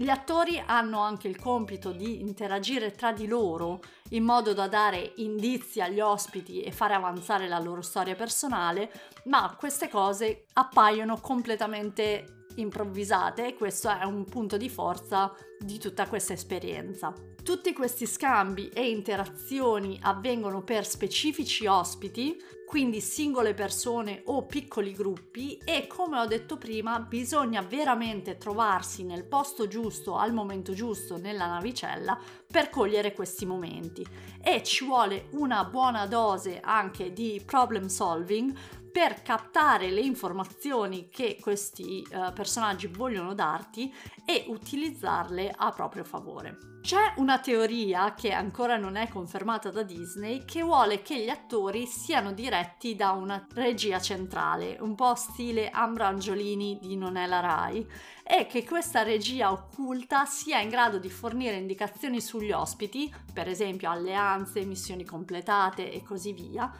Gli 0.00 0.08
attori 0.08 0.58
hanno 0.64 1.00
anche 1.00 1.28
il 1.28 1.38
compito 1.38 1.92
di 1.92 2.22
interagire 2.22 2.92
tra 2.92 3.12
di 3.12 3.26
loro 3.26 3.80
in 4.12 4.24
modo 4.24 4.54
da 4.54 4.66
dare 4.66 5.12
indizi 5.16 5.82
agli 5.82 6.00
ospiti 6.00 6.62
e 6.62 6.72
fare 6.72 6.94
avanzare 6.94 7.46
la 7.46 7.58
loro 7.58 7.82
storia 7.82 8.14
personale, 8.14 8.90
ma 9.24 9.54
queste 9.58 9.90
cose 9.90 10.46
appaiono 10.54 11.20
completamente 11.20 12.46
improvvisate 12.54 13.48
e 13.48 13.54
questo 13.54 13.90
è 13.90 14.04
un 14.04 14.24
punto 14.24 14.56
di 14.56 14.70
forza 14.70 15.34
di 15.58 15.78
tutta 15.78 16.08
questa 16.08 16.32
esperienza. 16.32 17.12
Tutti 17.42 17.74
questi 17.74 18.06
scambi 18.06 18.70
e 18.70 18.88
interazioni 18.88 19.98
avvengono 20.00 20.62
per 20.62 20.86
specifici 20.86 21.66
ospiti, 21.66 22.38
quindi 22.70 23.00
singole 23.00 23.52
persone 23.52 24.22
o 24.26 24.46
piccoli 24.46 24.92
gruppi 24.92 25.60
e 25.64 25.88
come 25.88 26.20
ho 26.20 26.26
detto 26.26 26.56
prima 26.56 27.00
bisogna 27.00 27.62
veramente 27.62 28.38
trovarsi 28.38 29.02
nel 29.02 29.24
posto 29.24 29.66
giusto 29.66 30.16
al 30.16 30.32
momento 30.32 30.72
giusto 30.72 31.16
nella 31.16 31.48
navicella 31.48 32.16
per 32.46 32.70
cogliere 32.70 33.12
questi 33.12 33.44
momenti. 33.44 34.06
E 34.40 34.62
ci 34.62 34.84
vuole 34.84 35.26
una 35.32 35.64
buona 35.64 36.06
dose 36.06 36.60
anche 36.60 37.12
di 37.12 37.42
problem 37.44 37.88
solving 37.88 38.54
per 38.90 39.22
captare 39.22 39.90
le 39.90 40.00
informazioni 40.00 41.08
che 41.08 41.38
questi 41.40 42.06
uh, 42.10 42.32
personaggi 42.32 42.86
vogliono 42.88 43.34
darti 43.34 43.92
e 44.24 44.44
utilizzarle 44.48 45.52
a 45.56 45.70
proprio 45.70 46.04
favore. 46.04 46.70
C'è 46.82 47.12
una 47.16 47.38
teoria 47.38 48.14
che 48.14 48.32
ancora 48.32 48.78
non 48.78 48.96
è 48.96 49.06
confermata 49.08 49.70
da 49.70 49.82
Disney 49.82 50.46
che 50.46 50.62
vuole 50.62 51.02
che 51.02 51.22
gli 51.22 51.28
attori 51.28 51.84
siano 51.86 52.32
diretti 52.32 52.96
da 52.96 53.10
una 53.10 53.46
regia 53.52 54.00
centrale, 54.00 54.78
un 54.80 54.94
po' 54.94 55.14
stile 55.14 55.68
Ambra 55.68 56.06
Angiolini 56.06 56.78
di 56.80 56.96
Non 56.96 57.16
è 57.16 57.26
la 57.26 57.40
Rai, 57.40 57.86
e 58.24 58.46
che 58.46 58.64
questa 58.64 59.02
regia 59.02 59.52
occulta 59.52 60.24
sia 60.24 60.60
in 60.60 60.70
grado 60.70 60.98
di 60.98 61.10
fornire 61.10 61.56
indicazioni 61.56 62.18
sugli 62.20 62.50
ospiti, 62.50 63.14
per 63.30 63.46
esempio 63.46 63.90
alleanze, 63.90 64.64
missioni 64.64 65.04
completate 65.04 65.92
e 65.92 66.02
così 66.02 66.32
via, 66.32 66.72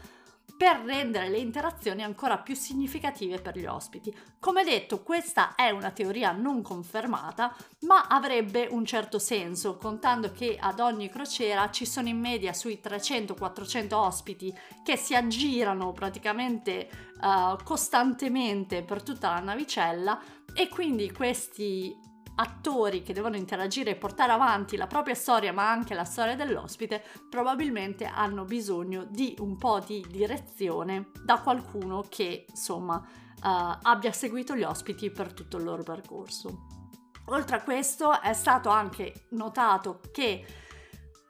per 0.60 0.82
rendere 0.84 1.30
le 1.30 1.38
interazioni 1.38 2.02
ancora 2.02 2.36
più 2.36 2.54
significative 2.54 3.40
per 3.40 3.56
gli 3.56 3.64
ospiti. 3.64 4.14
Come 4.38 4.62
detto, 4.62 5.02
questa 5.02 5.54
è 5.54 5.70
una 5.70 5.90
teoria 5.90 6.32
non 6.32 6.60
confermata, 6.60 7.56
ma 7.84 8.08
avrebbe 8.08 8.68
un 8.70 8.84
certo 8.84 9.18
senso, 9.18 9.78
contando 9.78 10.32
che 10.32 10.58
ad 10.60 10.78
ogni 10.78 11.08
crociera 11.08 11.70
ci 11.70 11.86
sono 11.86 12.08
in 12.08 12.20
media 12.20 12.52
sui 12.52 12.78
300-400 12.84 13.94
ospiti 13.94 14.54
che 14.84 14.98
si 14.98 15.14
aggirano 15.14 15.92
praticamente 15.92 16.90
uh, 17.22 17.56
costantemente 17.64 18.82
per 18.82 19.02
tutta 19.02 19.30
la 19.30 19.40
navicella 19.40 20.20
e 20.52 20.68
quindi 20.68 21.10
questi 21.10 21.96
attori 22.40 23.02
che 23.02 23.12
devono 23.12 23.36
interagire 23.36 23.90
e 23.90 23.96
portare 23.96 24.32
avanti 24.32 24.76
la 24.76 24.86
propria 24.86 25.14
storia 25.14 25.52
ma 25.52 25.70
anche 25.70 25.94
la 25.94 26.04
storia 26.04 26.34
dell'ospite 26.34 27.02
probabilmente 27.28 28.06
hanno 28.06 28.44
bisogno 28.44 29.04
di 29.04 29.36
un 29.40 29.56
po' 29.58 29.80
di 29.80 30.04
direzione 30.08 31.10
da 31.22 31.38
qualcuno 31.40 32.04
che 32.08 32.46
insomma 32.48 32.96
uh, 32.96 33.78
abbia 33.82 34.12
seguito 34.12 34.56
gli 34.56 34.62
ospiti 34.62 35.10
per 35.10 35.34
tutto 35.34 35.58
il 35.58 35.64
loro 35.64 35.82
percorso. 35.82 36.66
Oltre 37.26 37.56
a 37.56 37.62
questo 37.62 38.20
è 38.20 38.32
stato 38.32 38.70
anche 38.70 39.26
notato 39.30 40.00
che 40.10 40.44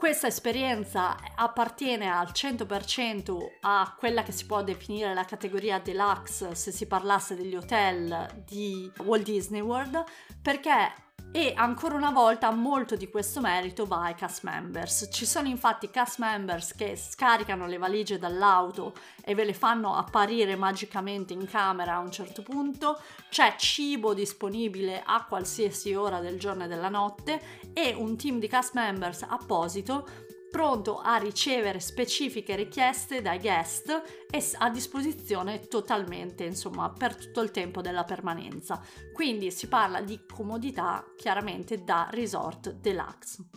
questa 0.00 0.28
esperienza 0.28 1.14
appartiene 1.34 2.08
al 2.08 2.30
100% 2.32 3.36
a 3.60 3.94
quella 3.98 4.22
che 4.22 4.32
si 4.32 4.46
può 4.46 4.62
definire 4.62 5.12
la 5.12 5.26
categoria 5.26 5.78
deluxe 5.78 6.54
se 6.54 6.72
si 6.72 6.86
parlasse 6.86 7.36
degli 7.36 7.54
hotel 7.54 8.42
di 8.46 8.90
Walt 9.04 9.24
Disney 9.24 9.60
World 9.60 10.02
perché 10.40 10.90
e 11.32 11.52
ancora 11.56 11.94
una 11.94 12.10
volta 12.10 12.50
molto 12.50 12.96
di 12.96 13.08
questo 13.08 13.40
merito 13.40 13.86
va 13.86 14.02
ai 14.04 14.14
cast 14.14 14.42
members. 14.44 15.08
Ci 15.10 15.24
sono 15.26 15.48
infatti 15.48 15.90
cast 15.90 16.18
members 16.18 16.74
che 16.74 16.96
scaricano 16.96 17.66
le 17.66 17.78
valigie 17.78 18.18
dall'auto 18.18 18.94
e 19.22 19.34
ve 19.34 19.44
le 19.44 19.54
fanno 19.54 19.94
apparire 19.94 20.56
magicamente 20.56 21.32
in 21.32 21.46
camera 21.46 21.94
a 21.94 21.98
un 22.00 22.10
certo 22.10 22.42
punto, 22.42 23.00
c'è 23.28 23.54
cibo 23.56 24.14
disponibile 24.14 25.02
a 25.04 25.24
qualsiasi 25.24 25.94
ora 25.94 26.20
del 26.20 26.38
giorno 26.38 26.64
e 26.64 26.68
della 26.68 26.88
notte 26.88 27.40
e 27.72 27.94
un 27.96 28.16
team 28.16 28.38
di 28.38 28.48
cast 28.48 28.74
members 28.74 29.22
apposito 29.22 30.28
pronto 30.50 30.98
a 30.98 31.16
ricevere 31.16 31.80
specifiche 31.80 32.56
richieste 32.56 33.22
dai 33.22 33.38
guest 33.38 34.02
e 34.30 34.44
a 34.58 34.68
disposizione 34.68 35.60
totalmente, 35.60 36.44
insomma, 36.44 36.90
per 36.90 37.14
tutto 37.14 37.40
il 37.40 37.50
tempo 37.50 37.80
della 37.80 38.04
permanenza. 38.04 38.82
Quindi 39.12 39.50
si 39.50 39.68
parla 39.68 40.00
di 40.00 40.20
comodità 40.26 41.04
chiaramente 41.16 41.84
da 41.84 42.08
resort 42.10 42.72
deluxe. 42.72 43.48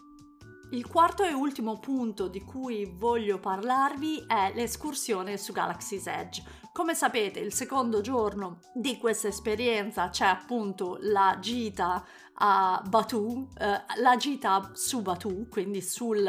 Il 0.72 0.88
quarto 0.88 1.24
e 1.24 1.34
ultimo 1.34 1.78
punto 1.78 2.28
di 2.28 2.42
cui 2.42 2.92
voglio 2.96 3.38
parlarvi 3.38 4.26
è 4.26 4.52
l'escursione 4.56 5.38
su 5.38 5.52
Galaxy's 5.52 6.08
Edge. 6.08 6.44
Come 6.72 6.96
sapete, 6.96 7.40
il 7.40 7.54
secondo 7.54 8.02
giorno 8.02 8.58
di 8.74 8.98
questa 8.98 9.28
esperienza 9.28 10.10
c'è 10.10 10.26
appunto 10.26 10.98
la 11.02 11.38
gita 11.40 12.04
a 12.34 12.84
Batu, 12.88 13.48
eh, 13.60 13.84
la 14.02 14.16
gita 14.18 14.72
su 14.74 15.04
Batu, 15.04 15.48
quindi 15.48 15.80
sul 15.80 16.28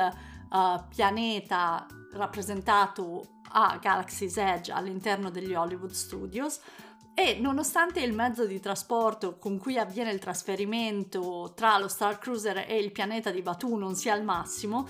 uh, 0.51 0.83
pianeta 0.89 1.87
rappresentato 2.13 3.41
a 3.57 3.79
Galaxy's 3.81 4.37
Edge 4.37 4.73
all'interno 4.73 5.31
degli 5.31 5.55
Hollywood 5.55 5.93
Studios 5.93 6.61
e 7.15 7.39
nonostante 7.41 8.01
il 8.01 8.13
mezzo 8.13 8.45
di 8.45 8.59
trasporto 8.59 9.39
con 9.39 9.59
cui 9.59 9.79
avviene 9.79 10.11
il 10.11 10.19
trasferimento 10.19 11.53
tra 11.55 11.79
lo 11.79 11.87
Star 11.87 12.19
Cruiser 12.19 12.65
e 12.69 12.77
il 12.79 12.91
pianeta 12.91 13.31
di 13.31 13.41
Batu 13.41 13.77
non 13.77 13.95
sia 13.95 14.15
al 14.15 14.25
massimo, 14.25 14.87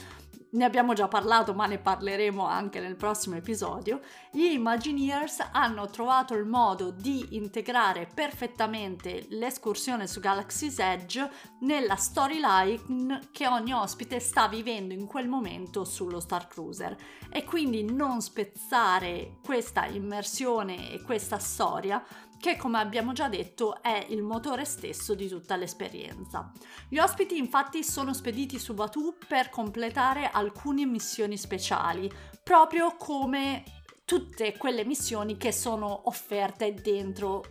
ne 0.54 0.64
abbiamo 0.64 0.92
già 0.92 1.08
parlato 1.08 1.54
ma 1.54 1.66
ne 1.66 1.78
parleremo 1.78 2.44
anche 2.46 2.80
nel 2.80 2.96
prossimo 2.96 3.36
episodio, 3.36 4.00
gli 4.30 4.44
Imagineers 4.44 5.48
hanno 5.52 5.88
trovato 5.88 6.34
il 6.34 6.46
modo 6.46 6.90
di 6.90 7.36
integrare 7.36 8.08
perfettamente 8.12 9.26
l'escursione 9.30 10.06
su 10.06 10.20
Galaxy's 10.20 10.78
Edge 10.78 11.28
nella 11.60 11.96
storyline 11.96 13.28
che 13.32 13.46
ogni 13.46 13.72
ospite 13.72 14.20
sta 14.20 14.48
vivendo 14.48 14.94
in 14.94 15.06
quel 15.06 15.28
momento 15.28 15.84
sullo 15.84 16.20
Star 16.20 16.46
Cruiser. 16.46 16.96
E 17.30 17.44
quindi 17.44 17.82
non 17.82 18.20
spezzare 18.20 19.38
questa 19.44 19.86
immersione 19.86 20.92
e 20.92 21.02
questa 21.02 21.38
storia 21.38 22.02
che 22.38 22.56
come 22.56 22.78
abbiamo 22.78 23.12
già 23.12 23.28
detto 23.28 23.82
è 23.82 24.06
il 24.10 24.22
motore 24.22 24.64
stesso 24.64 25.14
di 25.14 25.28
tutta 25.28 25.56
l'esperienza. 25.56 26.52
Gli 26.88 26.98
ospiti 26.98 27.36
infatti 27.36 27.82
sono 27.82 28.12
spediti 28.12 28.58
su 28.58 28.74
Batu 28.74 29.16
per 29.26 29.48
completare 29.48 30.28
alcune 30.30 30.84
missioni 30.84 31.36
speciali, 31.36 32.10
proprio 32.42 32.96
come 32.96 33.64
tutte 34.04 34.56
quelle 34.56 34.84
missioni 34.84 35.36
che 35.36 35.50
sono 35.50 36.08
offerte 36.08 36.74
dentro 36.74 37.42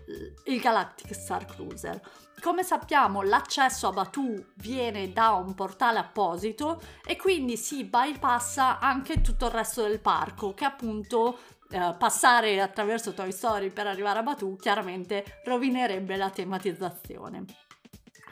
il 0.45 0.59
Galactic 0.59 1.13
Star 1.15 1.45
Cruiser. 1.45 1.99
Come 2.39 2.63
sappiamo 2.63 3.21
l'accesso 3.21 3.87
a 3.87 3.91
Batu 3.93 4.47
viene 4.55 5.13
da 5.13 5.31
un 5.31 5.55
portale 5.55 5.99
apposito 5.99 6.81
e 7.05 7.15
quindi 7.15 7.55
si 7.55 7.85
bypassa 7.85 8.79
anche 8.79 9.21
tutto 9.21 9.45
il 9.45 9.51
resto 9.51 9.83
del 9.83 10.01
parco 10.01 10.53
che 10.53 10.65
appunto 10.65 11.39
eh, 11.73 11.95
passare 11.97 12.61
attraverso 12.61 13.13
Toy 13.13 13.31
Story 13.31 13.71
per 13.71 13.87
arrivare 13.87 14.19
a 14.19 14.21
Batu 14.21 14.55
chiaramente 14.57 15.41
rovinerebbe 15.43 16.15
la 16.15 16.29
tematizzazione. 16.29 17.45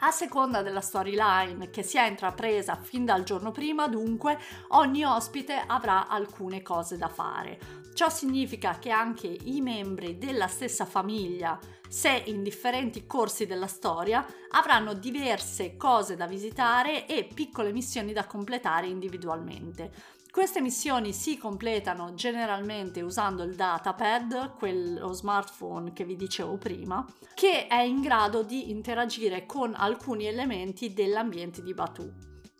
A 0.04 0.12
seconda 0.12 0.62
della 0.62 0.80
storyline 0.80 1.70
che 1.70 1.82
sia 1.82 2.06
intrapresa 2.06 2.76
fin 2.80 3.04
dal 3.04 3.24
giorno 3.24 3.50
prima, 3.50 3.88
dunque, 3.88 4.38
ogni 4.68 5.04
ospite 5.04 5.60
avrà 5.66 6.06
alcune 6.06 6.62
cose 6.62 6.96
da 6.96 7.08
fare. 7.08 7.58
Ciò 7.94 8.08
significa 8.08 8.78
che 8.78 8.90
anche 8.90 9.26
i 9.26 9.60
membri 9.60 10.18
della 10.18 10.46
stessa 10.46 10.84
famiglia, 10.84 11.58
se 11.88 12.22
in 12.26 12.44
differenti 12.44 13.06
corsi 13.06 13.46
della 13.46 13.66
storia, 13.66 14.24
avranno 14.50 14.94
diverse 14.94 15.76
cose 15.76 16.16
da 16.16 16.26
visitare 16.26 17.06
e 17.06 17.28
piccole 17.32 17.72
missioni 17.72 18.12
da 18.12 18.24
completare 18.26 18.86
individualmente. 18.86 20.20
Queste 20.32 20.62
missioni 20.62 21.12
si 21.12 21.36
completano 21.36 22.14
generalmente 22.14 23.02
usando 23.02 23.42
il 23.42 23.54
datapad, 23.54 24.54
quello 24.54 25.12
smartphone 25.12 25.92
che 25.92 26.06
vi 26.06 26.16
dicevo 26.16 26.56
prima, 26.56 27.06
che 27.34 27.66
è 27.66 27.82
in 27.82 28.00
grado 28.00 28.42
di 28.42 28.70
interagire 28.70 29.44
con 29.44 29.74
alcuni 29.76 30.24
elementi 30.24 30.94
dell'ambiente 30.94 31.62
di 31.62 31.74
Batu. 31.74 32.10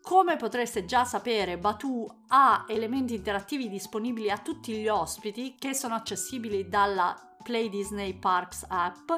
Come 0.02 0.36
potreste 0.36 0.84
già 0.84 1.06
sapere, 1.06 1.56
Batu 1.56 2.06
ha 2.26 2.66
elementi 2.68 3.14
interattivi 3.14 3.70
disponibili 3.70 4.30
a 4.30 4.36
tutti 4.36 4.74
gli 4.74 4.88
ospiti 4.88 5.54
che 5.58 5.72
sono 5.72 5.94
accessibili 5.94 6.68
dalla 6.68 7.31
Play 7.42 7.68
Disney 7.68 8.14
Parks 8.14 8.64
app, 8.68 9.10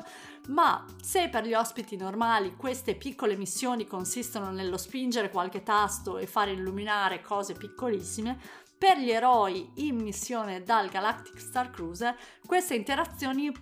ma 0.49 0.85
se 1.01 1.29
per 1.29 1.47
gli 1.47 1.55
ospiti 1.55 1.97
normali 1.97 2.57
queste 2.57 2.95
piccole 2.95 3.37
missioni 3.37 3.87
consistono 3.87 4.51
nello 4.51 4.77
spingere 4.77 5.31
qualche 5.31 5.63
tasto 5.63 6.19
e 6.19 6.27
fare 6.27 6.53
illuminare 6.53 7.21
cose 7.21 7.55
piccolissime, 7.55 8.39
per 8.77 8.99
gli 8.99 9.11
eroi 9.11 9.71
in 9.77 9.97
missione 9.97 10.63
dal 10.63 10.89
Galactic 10.89 11.39
Star 11.39 11.71
Cruiser 11.71 12.17
queste 12.45 12.75
interazioni 12.75 13.53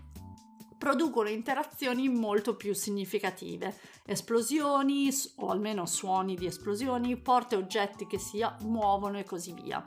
producono 0.83 1.29
interazioni 1.29 2.09
molto 2.09 2.57
più 2.57 2.75
significative. 2.75 3.73
Esplosioni, 4.05 5.09
o 5.37 5.51
almeno 5.51 5.87
suoni 5.87 6.35
di 6.35 6.47
esplosioni, 6.47 7.17
porte 7.17 7.55
oggetti 7.55 8.09
che 8.09 8.19
si 8.19 8.45
muovono 8.63 9.17
e 9.21 9.23
così 9.23 9.53
via. 9.53 9.81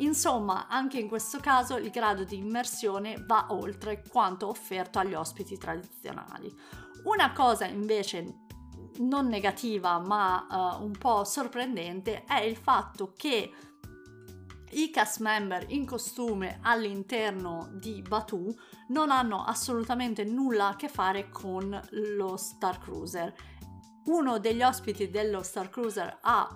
Insomma, 0.00 0.66
anche 0.68 0.98
in 0.98 1.08
questo 1.08 1.38
caso 1.40 1.76
il 1.76 1.90
grado 1.90 2.24
di 2.24 2.36
immersione 2.36 3.22
va 3.26 3.46
oltre 3.50 4.02
quanto 4.08 4.48
offerto 4.48 4.98
agli 4.98 5.14
ospiti 5.14 5.56
tradizionali. 5.58 6.54
Una 7.04 7.32
cosa 7.32 7.66
invece 7.66 8.46
non 8.98 9.28
negativa 9.28 9.98
ma 9.98 10.78
uh, 10.78 10.84
un 10.84 10.92
po' 10.92 11.24
sorprendente 11.24 12.24
è 12.24 12.40
il 12.40 12.56
fatto 12.56 13.12
che 13.16 13.50
i 14.72 14.90
cast 14.90 15.20
member 15.20 15.64
in 15.68 15.84
costume 15.84 16.60
all'interno 16.62 17.70
di 17.72 18.02
Batu 18.06 18.54
non 18.88 19.10
hanno 19.10 19.44
assolutamente 19.44 20.24
nulla 20.24 20.68
a 20.68 20.76
che 20.76 20.88
fare 20.88 21.28
con 21.28 21.80
lo 21.90 22.36
Star 22.36 22.78
Cruiser. 22.78 23.34
Uno 24.04 24.38
degli 24.38 24.62
ospiti 24.62 25.10
dello 25.10 25.42
Star 25.42 25.68
Cruiser 25.68 26.18
ha 26.22 26.48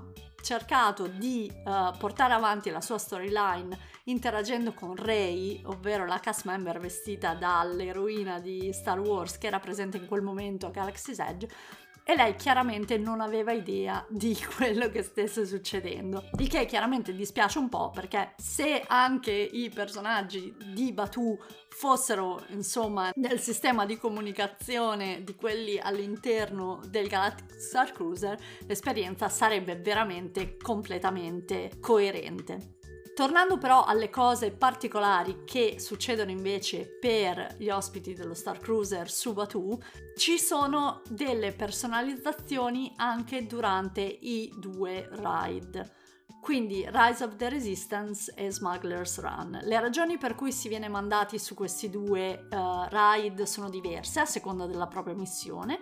cercato 0.44 1.06
di 1.06 1.50
uh, 1.50 1.96
portare 1.96 2.34
avanti 2.34 2.68
la 2.68 2.82
sua 2.82 2.98
storyline 2.98 3.76
interagendo 4.04 4.74
con 4.74 4.94
Rey, 4.94 5.62
ovvero 5.64 6.04
la 6.04 6.20
cast 6.20 6.44
member 6.44 6.78
vestita 6.78 7.32
dall'eroina 7.32 8.38
di 8.38 8.70
Star 8.74 9.00
Wars 9.00 9.38
che 9.38 9.46
era 9.46 9.58
presente 9.58 9.96
in 9.96 10.06
quel 10.06 10.20
momento 10.20 10.66
a 10.66 10.70
Galaxy's 10.70 11.18
Edge 11.18 11.48
e 12.04 12.14
lei 12.14 12.36
chiaramente 12.36 12.98
non 12.98 13.20
aveva 13.20 13.52
idea 13.52 14.04
di 14.08 14.36
quello 14.56 14.90
che 14.90 15.02
stesse 15.02 15.46
succedendo. 15.46 16.24
Il 16.38 16.48
che 16.48 16.66
chiaramente 16.66 17.14
dispiace 17.14 17.58
un 17.58 17.68
po' 17.68 17.90
perché 17.90 18.34
se 18.36 18.84
anche 18.86 19.32
i 19.32 19.70
personaggi 19.70 20.54
di 20.72 20.92
Batu 20.92 21.36
fossero 21.70 22.44
insomma 22.48 23.10
nel 23.16 23.40
sistema 23.40 23.86
di 23.86 23.96
comunicazione 23.96 25.24
di 25.24 25.34
quelli 25.34 25.78
all'interno 25.78 26.80
del 26.86 27.08
Galactic 27.08 27.58
Star 27.58 27.90
Cruiser, 27.90 28.38
l'esperienza 28.66 29.28
sarebbe 29.28 29.76
veramente 29.76 30.56
completamente 30.56 31.72
coerente. 31.80 32.74
Tornando 33.14 33.58
però 33.58 33.84
alle 33.84 34.10
cose 34.10 34.50
particolari 34.50 35.44
che 35.44 35.76
succedono 35.78 36.32
invece 36.32 36.98
per 37.00 37.54
gli 37.58 37.68
ospiti 37.68 38.12
dello 38.12 38.34
Star 38.34 38.58
Cruiser 38.58 39.08
su 39.08 39.32
Batu, 39.32 39.78
ci 40.16 40.36
sono 40.36 41.00
delle 41.08 41.52
personalizzazioni 41.52 42.92
anche 42.96 43.46
durante 43.46 44.00
i 44.00 44.52
due 44.58 45.08
ride. 45.12 45.92
Quindi 46.40 46.84
Rise 46.90 47.24
of 47.24 47.36
the 47.36 47.48
Resistance 47.48 48.34
e 48.34 48.50
Smuggler's 48.50 49.20
Run. 49.20 49.60
Le 49.62 49.80
ragioni 49.80 50.18
per 50.18 50.34
cui 50.34 50.50
si 50.50 50.68
viene 50.68 50.88
mandati 50.88 51.38
su 51.38 51.54
questi 51.54 51.88
due 51.88 52.48
uh, 52.50 52.86
ride 52.90 53.46
sono 53.46 53.70
diverse 53.70 54.20
a 54.20 54.26
seconda 54.26 54.66
della 54.66 54.88
propria 54.88 55.14
missione 55.14 55.78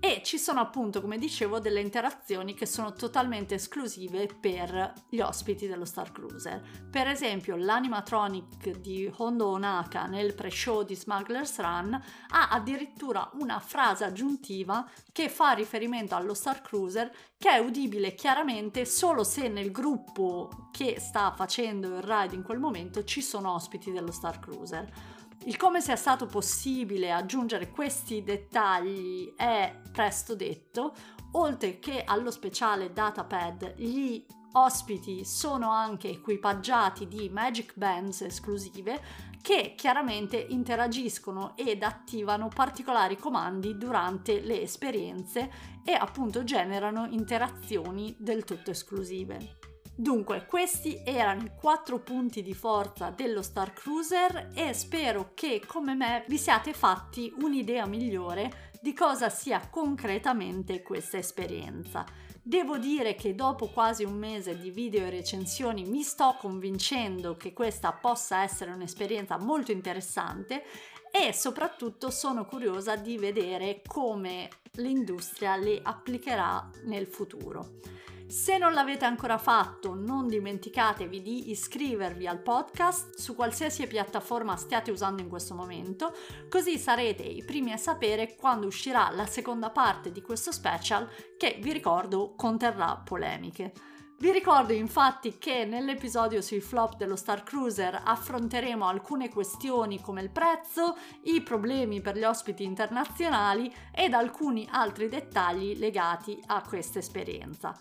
e 0.00 0.22
ci 0.24 0.38
sono 0.38 0.60
appunto, 0.60 1.02
come 1.02 1.18
dicevo, 1.18 1.60
delle 1.60 1.80
interazioni 1.80 2.54
che 2.54 2.64
sono 2.64 2.94
totalmente 2.94 3.56
esclusive 3.56 4.26
per 4.26 4.94
gli 5.10 5.20
ospiti 5.20 5.66
dello 5.66 5.84
Star 5.84 6.10
Cruiser. 6.10 6.88
Per 6.90 7.06
esempio, 7.06 7.54
l'animatronic 7.54 8.78
di 8.78 9.12
Hondo 9.18 9.48
Onaka 9.48 10.06
nel 10.06 10.34
pre-show 10.34 10.84
di 10.84 10.96
Smuggler's 10.96 11.58
Run 11.58 12.02
ha 12.28 12.48
addirittura 12.48 13.30
una 13.34 13.60
frase 13.60 14.04
aggiuntiva 14.04 14.88
che 15.12 15.28
fa 15.28 15.52
riferimento 15.52 16.14
allo 16.14 16.32
Star 16.32 16.62
Cruiser 16.62 17.12
che 17.36 17.50
è 17.50 17.58
udibile 17.58 18.14
chiaramente 18.14 18.86
solo 18.86 19.22
se 19.22 19.48
nel 19.48 19.70
gruppo 19.70 20.68
che 20.72 20.98
sta 20.98 21.32
facendo 21.36 21.88
il 21.96 22.02
ride 22.02 22.34
in 22.34 22.42
quel 22.42 22.58
momento 22.58 23.04
ci 23.04 23.20
sono 23.20 23.52
ospiti 23.52 23.92
dello 23.92 24.12
Star 24.12 24.40
Cruiser. 24.40 25.18
Il 25.44 25.56
come 25.56 25.80
sia 25.80 25.96
stato 25.96 26.26
possibile 26.26 27.10
aggiungere 27.10 27.70
questi 27.70 28.22
dettagli 28.22 29.32
è 29.34 29.74
presto 29.90 30.34
detto, 30.34 30.92
oltre 31.32 31.78
che 31.78 32.04
allo 32.04 32.30
speciale 32.30 32.92
datapad 32.92 33.74
gli 33.76 34.22
ospiti 34.52 35.24
sono 35.24 35.70
anche 35.70 36.10
equipaggiati 36.10 37.08
di 37.08 37.30
Magic 37.30 37.72
Bands 37.76 38.20
esclusive 38.20 39.00
che 39.40 39.74
chiaramente 39.76 40.36
interagiscono 40.36 41.56
ed 41.56 41.82
attivano 41.82 42.48
particolari 42.48 43.16
comandi 43.16 43.78
durante 43.78 44.40
le 44.40 44.60
esperienze 44.60 45.50
e 45.82 45.92
appunto 45.92 46.44
generano 46.44 47.06
interazioni 47.06 48.14
del 48.18 48.44
tutto 48.44 48.70
esclusive. 48.70 49.59
Dunque, 50.00 50.46
questi 50.46 51.02
erano 51.04 51.42
i 51.42 51.50
quattro 51.54 51.98
punti 51.98 52.42
di 52.42 52.54
forza 52.54 53.10
dello 53.10 53.42
Star 53.42 53.74
Cruiser 53.74 54.48
e 54.54 54.72
spero 54.72 55.32
che 55.34 55.62
come 55.66 55.92
me 55.92 56.24
vi 56.26 56.38
siate 56.38 56.72
fatti 56.72 57.30
un'idea 57.42 57.84
migliore 57.84 58.70
di 58.80 58.94
cosa 58.94 59.28
sia 59.28 59.60
concretamente 59.68 60.80
questa 60.80 61.18
esperienza. 61.18 62.06
Devo 62.42 62.78
dire 62.78 63.14
che 63.14 63.34
dopo 63.34 63.68
quasi 63.68 64.02
un 64.04 64.16
mese 64.16 64.58
di 64.58 64.70
video 64.70 65.04
e 65.04 65.10
recensioni 65.10 65.84
mi 65.84 66.00
sto 66.00 66.34
convincendo 66.40 67.36
che 67.36 67.52
questa 67.52 67.92
possa 67.92 68.42
essere 68.42 68.72
un'esperienza 68.72 69.36
molto 69.36 69.70
interessante 69.70 70.64
e 71.12 71.34
soprattutto 71.34 72.08
sono 72.08 72.46
curiosa 72.46 72.96
di 72.96 73.18
vedere 73.18 73.82
come 73.86 74.48
l'industria 74.76 75.56
le 75.56 75.78
applicherà 75.82 76.70
nel 76.84 77.06
futuro. 77.06 77.98
Se 78.30 78.58
non 78.58 78.74
l'avete 78.74 79.04
ancora 79.04 79.38
fatto, 79.38 79.96
non 79.96 80.28
dimenticatevi 80.28 81.20
di 81.20 81.50
iscrivervi 81.50 82.28
al 82.28 82.38
podcast 82.38 83.16
su 83.16 83.34
qualsiasi 83.34 83.88
piattaforma 83.88 84.54
stiate 84.54 84.92
usando 84.92 85.20
in 85.20 85.28
questo 85.28 85.56
momento, 85.56 86.14
così 86.48 86.78
sarete 86.78 87.24
i 87.24 87.42
primi 87.42 87.72
a 87.72 87.76
sapere 87.76 88.36
quando 88.36 88.68
uscirà 88.68 89.10
la 89.10 89.26
seconda 89.26 89.70
parte 89.70 90.12
di 90.12 90.22
questo 90.22 90.52
special 90.52 91.10
che 91.36 91.58
vi 91.60 91.72
ricordo 91.72 92.34
conterrà 92.36 93.02
polemiche. 93.04 93.72
Vi 94.18 94.30
ricordo 94.30 94.72
infatti 94.74 95.36
che 95.38 95.64
nell'episodio 95.64 96.40
sui 96.40 96.60
flop 96.60 96.94
dello 96.94 97.16
Star 97.16 97.42
Cruiser 97.42 98.00
affronteremo 98.04 98.86
alcune 98.86 99.28
questioni 99.28 100.00
come 100.00 100.22
il 100.22 100.30
prezzo, 100.30 100.96
i 101.24 101.40
problemi 101.40 102.00
per 102.00 102.16
gli 102.16 102.22
ospiti 102.24 102.62
internazionali 102.62 103.74
ed 103.92 104.14
alcuni 104.14 104.68
altri 104.70 105.08
dettagli 105.08 105.76
legati 105.78 106.40
a 106.46 106.62
questa 106.62 107.00
esperienza. 107.00 107.76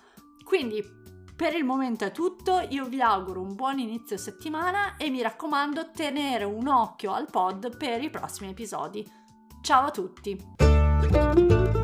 Quindi 0.49 0.83
per 1.35 1.53
il 1.53 1.63
momento 1.63 2.05
è 2.05 2.11
tutto, 2.11 2.65
io 2.69 2.85
vi 2.85 2.99
auguro 3.01 3.39
un 3.39 3.53
buon 3.53 3.77
inizio 3.77 4.17
settimana 4.17 4.97
e 4.97 5.11
mi 5.11 5.21
raccomando 5.21 5.91
tenere 5.91 6.43
un 6.43 6.67
occhio 6.67 7.13
al 7.13 7.27
pod 7.29 7.77
per 7.77 8.01
i 8.01 8.09
prossimi 8.09 8.49
episodi. 8.49 9.07
Ciao 9.61 9.85
a 9.85 9.91
tutti! 9.91 11.78